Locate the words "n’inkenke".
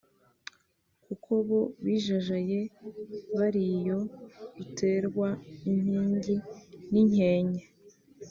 6.91-7.65